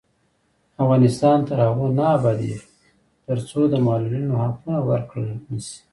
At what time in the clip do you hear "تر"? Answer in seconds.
1.47-1.57